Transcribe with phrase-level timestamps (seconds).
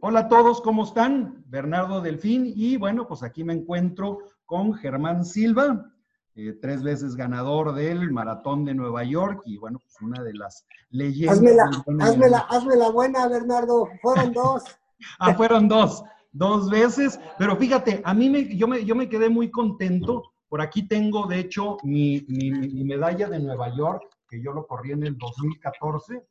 [0.00, 1.44] Hola a todos, ¿cómo están?
[1.46, 5.90] Bernardo Delfín y bueno, pues aquí me encuentro con Germán Silva,
[6.34, 10.66] eh, tres veces ganador del Maratón de Nueva York y bueno, pues una de las
[10.90, 11.38] leyendas.
[12.00, 14.64] Hazme la, buena, Bernardo, fueron dos.
[15.18, 19.28] ah, fueron dos, dos veces, pero fíjate, a mí me, yo, me, yo me quedé
[19.28, 20.22] muy contento.
[20.48, 24.92] Por aquí tengo, de hecho, mi, mi medalla de Nueva York, que yo lo corrí
[24.92, 26.22] en el 2014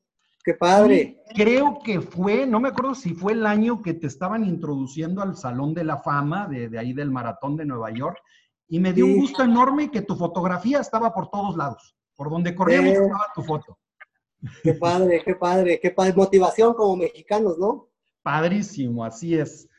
[0.44, 1.22] Qué padre.
[1.34, 5.38] creo que fue, no me acuerdo si fue el año que te estaban introduciendo al
[5.38, 8.18] Salón de la Fama de, ahí del Maratón de Nueva York.
[8.68, 11.96] Y me dio un gusto enorme que tu fotografía estaba por todos lados.
[12.16, 13.78] Por donde corríamos estaba tu foto.
[14.62, 16.14] Qué padre, qué padre, qué padre.
[16.14, 17.90] Motivación como mexicanos, ¿no?
[18.22, 19.70] Padrísimo, así es.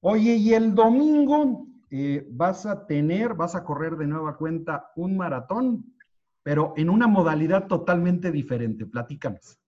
[0.00, 5.16] Oye, y el domingo eh, vas a tener, vas a correr de nueva cuenta un
[5.16, 5.94] maratón,
[6.42, 8.86] pero en una modalidad totalmente diferente.
[8.86, 9.58] Platícanos.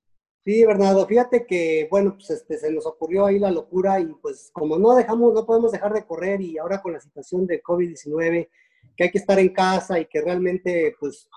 [0.46, 4.48] Sí, Bernardo, fíjate que, bueno, pues este, se nos ocurrió ahí la locura y pues
[4.52, 8.48] como no dejamos, no podemos dejar de correr y ahora con la situación de COVID-19,
[8.97, 11.28] que hay que estar en casa y que realmente, pues,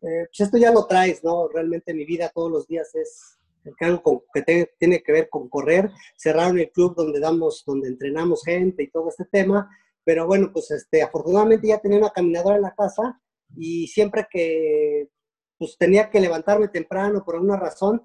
[0.00, 1.46] eh, pues esto ya lo traes, ¿no?
[1.46, 3.38] Realmente mi vida todos los días es
[3.80, 5.90] algo que tiene que ver con correr.
[6.16, 9.68] Cerraron el club donde damos, donde entrenamos gente y todo este tema,
[10.04, 13.20] pero bueno, pues este, afortunadamente ya tenía una caminadora en la casa
[13.54, 15.10] y siempre que
[15.58, 18.02] pues tenía que levantarme temprano por alguna razón,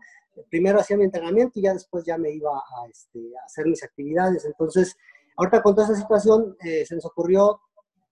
[0.49, 4.45] primero hacía mi entrenamiento y ya después ya me iba a, este, hacer mis actividades.
[4.45, 4.95] Entonces,
[5.35, 7.61] ahorita con toda esa situación eh, se nos ocurrió,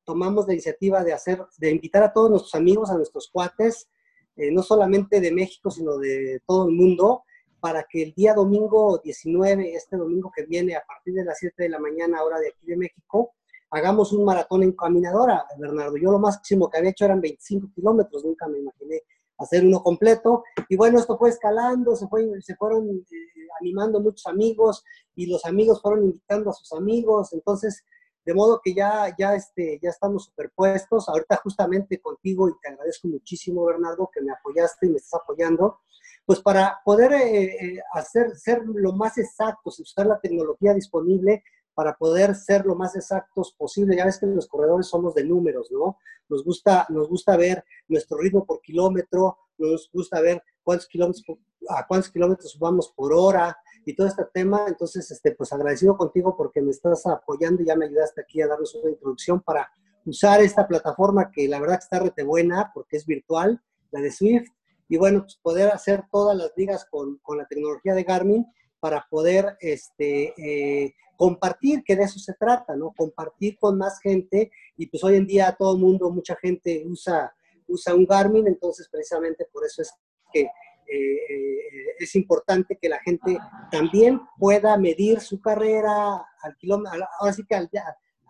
[0.04, 3.90] tomamos la iniciativa de hacer, de invitar a todos nuestros amigos, a nuestros cuates,
[4.36, 7.24] eh, no solamente de México, sino de todo el mundo,
[7.60, 11.64] para que el día domingo 19, este domingo que viene, a partir de las 7
[11.64, 13.34] de la mañana, hora de aquí de México,
[13.72, 15.98] hagamos un maratón en caminadora, Bernardo.
[15.98, 19.02] Yo lo máximo que había hecho eran 25 kilómetros, nunca me imaginé
[19.38, 20.44] hacer uno completo.
[20.70, 24.84] Y bueno, esto fue escalando, se, fue, se fueron eh, animando muchos amigos
[25.16, 27.34] y los amigos fueron invitando a sus amigos.
[27.34, 27.84] Entonces,
[28.26, 31.08] de modo que ya, ya, este, ya estamos superpuestos.
[31.08, 35.80] Ahorita justamente contigo, y te agradezco muchísimo, Bernardo, que me apoyaste y me estás apoyando,
[36.26, 41.42] pues para poder eh, eh, hacer, ser lo más exactos, usar la tecnología disponible
[41.78, 43.96] para poder ser lo más exactos posible.
[43.96, 46.00] Ya ves que los corredores somos de números, ¿no?
[46.28, 51.38] Nos gusta, nos gusta ver nuestro ritmo por kilómetro, nos gusta ver cuántos kilómetros,
[51.70, 53.56] a cuántos kilómetros vamos por hora
[53.86, 54.66] y todo este tema.
[54.68, 58.48] Entonces, este, pues agradecido contigo porque me estás apoyando y ya me ayudaste aquí a
[58.48, 59.72] darnos una introducción para
[60.04, 63.62] usar esta plataforma que la verdad está rete buena porque es virtual,
[63.92, 64.50] la de Swift.
[64.90, 68.48] Y bueno, pues poder hacer todas las ligas con, con la tecnología de Garmin
[68.80, 72.94] para poder este, eh, compartir, que de eso se trata, ¿no?
[72.96, 77.34] Compartir con más gente y pues hoy en día todo el mundo, mucha gente usa,
[77.68, 79.92] usa un Garmin, entonces precisamente por eso es
[80.32, 80.50] que eh,
[80.90, 83.38] eh, es importante que la gente
[83.72, 87.70] también pueda medir su carrera al kilómetro, ahora sí que al,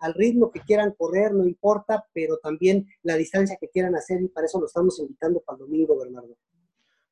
[0.00, 4.28] al ritmo que quieran correr, no importa, pero también la distancia que quieran hacer y
[4.28, 6.36] para eso lo estamos invitando para el domingo, Bernardo.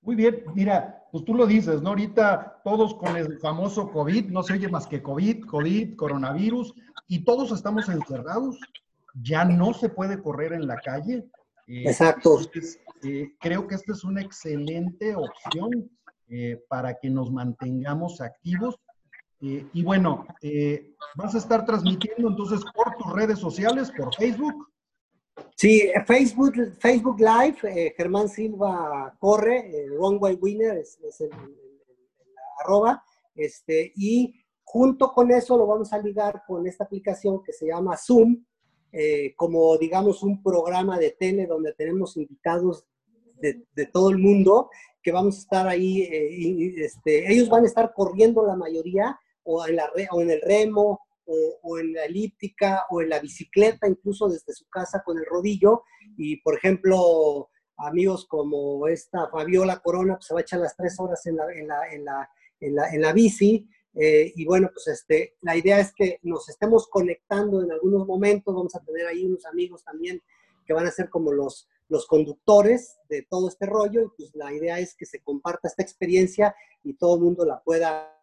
[0.06, 1.88] Muy bien, mira, pues tú lo dices, ¿no?
[1.88, 6.74] Ahorita todos con el famoso COVID, no se oye más que COVID, COVID, coronavirus,
[7.08, 8.56] y todos estamos encerrados,
[9.20, 11.26] ya no se puede correr en la calle.
[11.66, 12.38] Eh, Exacto.
[13.02, 15.90] Eh, creo que esta es una excelente opción
[16.28, 18.76] eh, para que nos mantengamos activos.
[19.40, 20.24] y bueno,
[21.16, 24.68] vas a estar transmitiendo entonces por tus redes sociales, por Facebook.
[25.58, 31.30] Sí, Facebook, Facebook Live, eh, Germán Silva corre, Runway Winner es, el,
[32.62, 33.02] arroba,
[33.34, 37.96] este, y junto con eso lo vamos a ligar con esta aplicación que se llama
[37.96, 38.44] Zoom,
[38.92, 42.84] eh, como digamos un programa de tele donde tenemos invitados
[43.40, 44.68] de, todo el mundo
[45.02, 49.66] que vamos a estar ahí, eh, este, ellos van a estar corriendo la mayoría o
[49.66, 54.28] en, la, o en el remo o, en la elíptica o en la bicicleta, incluso
[54.28, 55.82] desde su casa con el rodillo.
[56.16, 60.98] Y, por ejemplo, amigos como esta Fabiola Corona, pues se va a echar las tres
[60.98, 63.68] horas en la, en la, en la, en la, en la bici.
[63.94, 68.54] Eh, y bueno, pues este, la idea es que nos estemos conectando en algunos momentos.
[68.54, 70.22] Vamos a tener ahí unos amigos también
[70.66, 74.02] que van a ser como los, los conductores de todo este rollo.
[74.02, 77.62] Y pues la idea es que se comparta esta experiencia y todo el mundo la
[77.62, 78.14] pueda,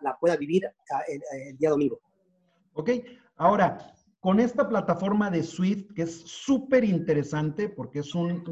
[0.00, 2.00] la pueda vivir ah, el día domingo.
[2.76, 2.90] ¿Ok?
[3.36, 3.78] Ahora,
[4.20, 8.42] con esta plataforma de Swift, que es súper interesante porque es un,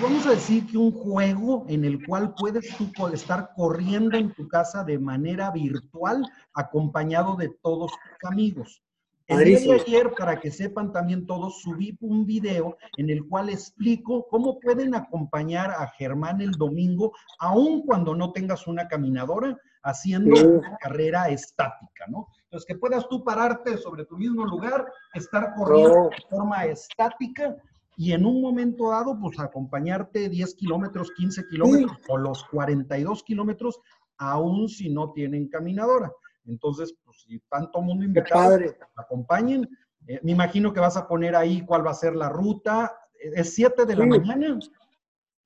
[0.00, 4.48] vamos a decir que un juego en el cual puedes tú estar corriendo en tu
[4.48, 6.22] casa de manera virtual
[6.54, 8.82] acompañado de todos tus amigos.
[9.26, 13.50] El día de ayer, para que sepan también todos, subí un video en el cual
[13.50, 20.58] explico cómo pueden acompañar a Germán el domingo, aun cuando no tengas una caminadora, haciendo
[20.58, 22.28] una carrera estática, ¿no?
[22.48, 27.54] Entonces, que puedas tú pararte sobre tu mismo lugar, estar corriendo de forma estática
[27.94, 33.78] y en un momento dado, pues acompañarte 10 kilómetros, 15 kilómetros o los 42 kilómetros,
[34.16, 36.10] aun si no tienen caminadora.
[36.46, 38.58] Entonces, pues si tanto mundo invitado,
[38.96, 39.68] acompañen.
[40.06, 42.96] Eh, me imagino que vas a poner ahí cuál va a ser la ruta.
[43.14, 44.58] ¿Es 7 de la mañana?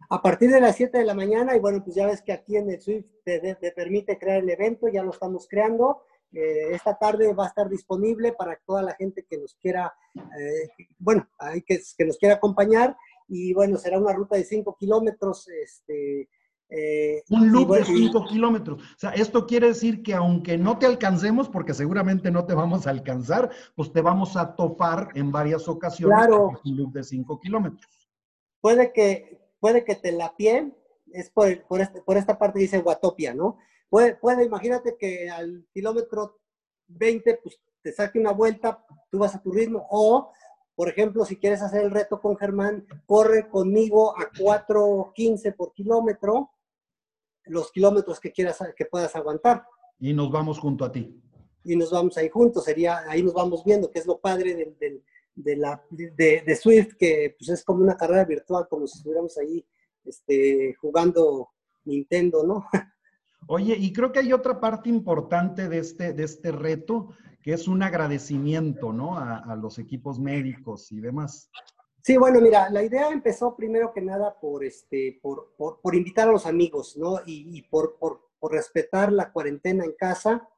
[0.08, 2.56] A partir de las 7 de la mañana, y bueno, pues ya ves que aquí
[2.56, 6.02] en el Swift te, permite crear el evento, ya lo estamos creando.
[6.32, 10.86] Eh, esta tarde va a estar disponible para toda la gente que nos quiera, eh,
[10.98, 12.96] bueno, hay que, que nos quiera acompañar.
[13.28, 16.28] Y bueno, será una ruta de 5 kilómetros, este,
[16.74, 18.82] eh, un loop de 5 kilómetros.
[18.82, 22.86] O sea, esto quiere decir que aunque no te alcancemos, porque seguramente no te vamos
[22.86, 26.60] a alcanzar, pues te vamos a topar en varias ocasiones claro.
[26.64, 28.10] un loop de 5 kilómetros.
[28.62, 30.72] Puede que, puede que te la pie,
[31.12, 33.58] es por, por, este, por esta parte dice Guatopia, ¿no?
[33.92, 36.40] Puede, puede, imagínate que al kilómetro
[36.88, 40.32] 20, pues te saque una vuelta, tú vas a tu ritmo, o
[40.74, 46.52] por ejemplo, si quieres hacer el reto con Germán, corre conmigo a 4.15 por kilómetro
[47.44, 49.66] los kilómetros que quieras, que puedas aguantar.
[50.00, 51.20] Y nos vamos junto a ti.
[51.62, 55.02] Y nos vamos ahí juntos, sería, ahí nos vamos viendo, que es lo padre de,
[55.34, 59.62] de, la, de, Swift, que pues es como una carrera virtual, como si estuviéramos ahí
[60.02, 61.50] este, jugando
[61.84, 62.64] Nintendo, ¿no?
[63.46, 67.10] Oye, y creo que hay otra parte importante de este, de este reto,
[67.42, 69.18] que es un agradecimiento, ¿no?
[69.18, 71.50] A, a los equipos médicos y demás.
[72.04, 76.32] Sí, bueno, mira, la idea empezó primero que nada por, este, por, por, invitar a
[76.32, 77.20] los amigos, ¿no?
[77.24, 80.48] Y, por, por, respetar la cuarentena en casa.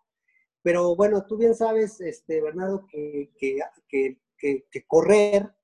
[0.62, 5.54] Pero bueno, tú bien sabes, este, Bernardo, que, que, que, correr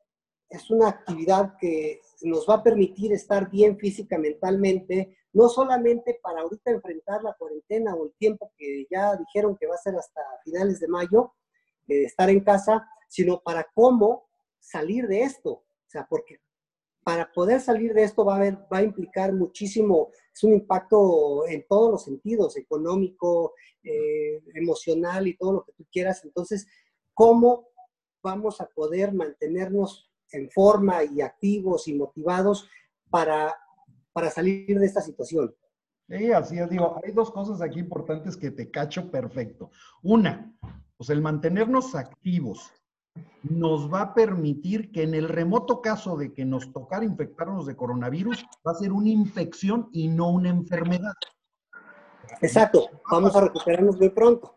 [0.51, 6.41] es una actividad que nos va a permitir estar bien física, mentalmente, no solamente para
[6.41, 10.21] ahorita enfrentar la cuarentena o el tiempo que ya dijeron que va a ser hasta
[10.45, 11.35] finales de mayo,
[11.89, 14.29] eh, estar en casa, sino para cómo
[14.59, 15.51] salir de esto.
[15.51, 16.41] O sea, porque
[17.03, 21.47] para poder salir de esto va a, haber, va a implicar muchísimo, es un impacto
[21.47, 26.25] en todos los sentidos, económico, eh, emocional y todo lo que tú quieras.
[26.25, 26.67] Entonces,
[27.15, 27.69] ¿cómo
[28.23, 32.69] vamos a poder mantenernos en forma y activos y motivados
[33.11, 33.57] para,
[34.13, 35.55] para salir de esta situación?
[36.09, 39.71] Sí, así es, digo, hay dos cosas aquí importantes que te cacho perfecto.
[40.03, 40.53] Una,
[40.97, 42.73] pues el mantenernos activos,
[43.43, 47.77] nos va a permitir que en el remoto caso de que nos tocara infectarnos de
[47.77, 51.15] coronavirus, va a ser una infección y no una enfermedad.
[52.41, 54.57] Exacto, vamos a recuperarnos muy pronto.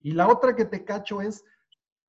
[0.00, 1.44] Y la otra que te cacho es,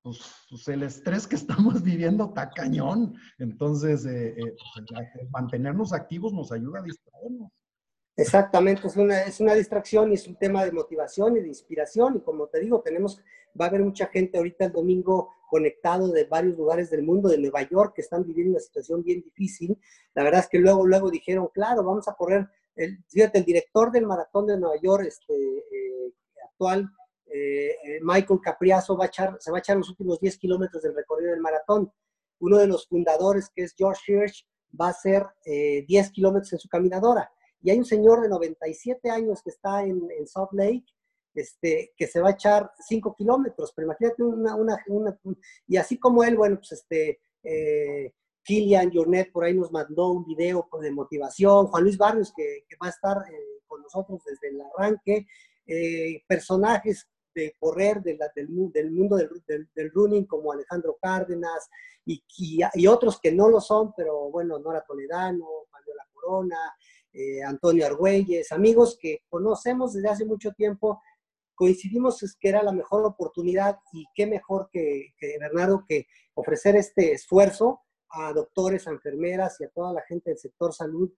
[0.02, 0.18] pues,
[0.50, 3.14] pues el estrés que estamos viviendo está cañón.
[3.38, 7.50] Entonces, eh, eh, pues, mantenernos activos nos ayuda a distraernos.
[8.14, 12.16] Exactamente, es una, es una distracción y es un tema de motivación y de inspiración.
[12.16, 13.22] Y como te digo, tenemos,
[13.58, 17.38] va a haber mucha gente ahorita el domingo conectado de varios lugares del mundo, de
[17.38, 19.78] Nueva York, que están viviendo una situación bien difícil.
[20.14, 22.48] La verdad es que luego, luego dijeron, claro, vamos a correr.
[22.74, 26.14] El, fíjate, el director del maratón de Nueva York este, eh,
[26.44, 26.90] actual,
[27.32, 30.82] eh, eh, Michael Capriazo, va a echar, se va a echar los últimos 10 kilómetros
[30.82, 31.92] del recorrido del maratón.
[32.40, 34.46] Uno de los fundadores, que es George Hirsch,
[34.78, 37.30] va a hacer 10 kilómetros en su caminadora.
[37.62, 40.84] Y hay un señor de 97 años que está en, en Salt Lake,
[41.34, 45.18] este, que se va a echar 5 kilómetros, pero imagínate una, una,
[45.66, 48.12] y así como él, bueno, pues este, eh,
[48.44, 52.76] Kilian Jornet por ahí nos mandó un video de motivación, Juan Luis Barrios que, que
[52.82, 55.26] va a estar eh, con nosotros desde el arranque,
[55.66, 61.68] eh, personajes de correr de del, del, mundo del, del, running como Alejandro Cárdenas
[62.04, 66.74] y, y, otros que no lo son, pero bueno, Nora Toledano, La Corona,
[67.12, 71.00] eh, Antonio Argüelles, amigos que conocemos desde hace mucho tiempo
[71.54, 77.82] coincidimos que era la mejor oportunidad y qué mejor que, Bernardo que ofrecer este esfuerzo
[78.10, 81.12] a doctores, a enfermeras y a toda la gente del sector salud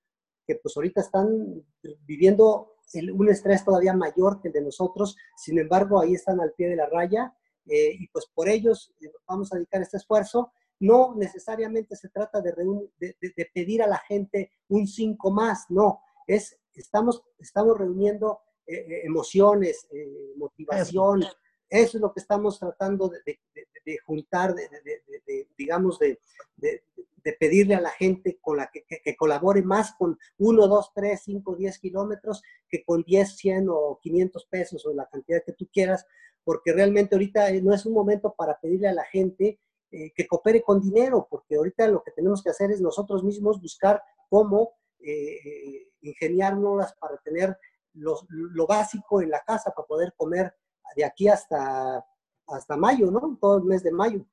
[0.47, 1.65] que pues ahorita están
[2.01, 2.74] viviendo
[3.13, 6.77] un estrés todavía mayor que el de nosotros, sin embargo ahí están al pie de
[6.77, 7.35] la raya
[7.67, 10.53] eh, y pues por ellos eh, vamos a dedicar este esfuerzo.
[10.81, 12.53] No necesariamente se trata de,
[12.99, 19.01] de, pedir a la gente un 5 más, no, es, estamos, estamos reuniendo eh, eh,
[19.05, 21.23] emociones, eh, motivación.
[21.69, 21.97] Eso.
[21.97, 23.39] es lo que estamos tratando de,
[24.05, 24.69] juntar, de,
[25.57, 26.21] digamos, de,
[27.39, 31.79] pedirle a la gente con la que, colabore más con 1, 2, 3, 5, 10
[31.79, 36.07] kilómetros que con 10, 100 o 500 pesos o la cantidad que tú quieras,
[36.45, 39.59] porque realmente ahorita no es un momento para pedirle a la gente
[39.91, 43.61] eh, que coopere con dinero, porque ahorita lo que tenemos que hacer es nosotros mismos
[43.61, 47.57] buscar cómo eh, ingeniárnoslas para tener
[47.93, 50.53] lo básico en la casa, para poder comer
[50.97, 52.05] de aquí hasta,
[52.47, 53.39] hasta mayo, ¿no?
[53.41, 54.25] Todo el mes de mayo.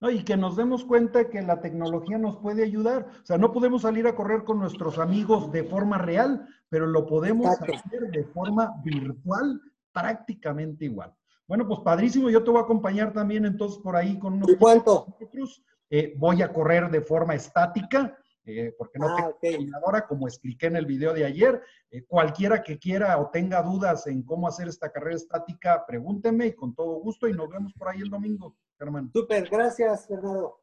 [0.00, 3.06] y que nos demos cuenta que la tecnología nos puede ayudar.
[3.22, 7.06] O sea, no podemos salir a correr con nuestros amigos de forma real, pero lo
[7.06, 9.60] podemos hacer de forma virtual
[9.92, 11.14] prácticamente igual.
[11.48, 14.50] Bueno, pues padrísimo, yo te voy a acompañar también entonces por ahí con unos...
[14.50, 15.16] ¿Y cuánto?
[15.90, 18.16] Eh, voy a correr de forma estática,
[18.48, 21.60] eh, porque no ah, tengo como expliqué en el video de ayer.
[21.90, 26.54] Eh, cualquiera que quiera o tenga dudas en cómo hacer esta carrera estática, pregúnteme y
[26.54, 29.10] con todo gusto y nos vemos por ahí el domingo, Germán.
[29.12, 30.60] Súper, gracias, Fernando.